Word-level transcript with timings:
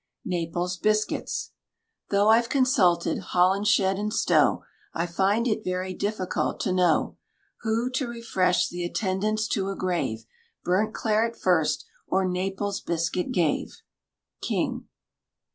NAPLES 0.25 0.77
BISCUITS. 0.77 1.51
Though 2.09 2.29
I've 2.29 2.49
consulted 2.49 3.19
Holinshed 3.35 3.99
and 3.99 4.11
Stow, 4.11 4.63
I 4.95 5.05
find 5.05 5.47
it 5.47 5.63
very 5.63 5.93
difficult 5.93 6.59
to 6.61 6.71
know 6.73 7.17
Who, 7.59 7.87
to 7.91 8.07
refresh 8.07 8.67
the 8.67 8.83
attendants 8.83 9.47
to 9.49 9.69
a 9.69 9.75
grave, 9.75 10.25
Burnt 10.63 10.95
claret 10.95 11.35
first 11.35 11.85
or 12.07 12.27
Naples 12.27 12.81
biscuit 12.81 13.31
gave. 13.31 13.79
KING. 14.41 14.87